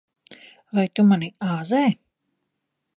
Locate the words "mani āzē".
1.11-1.85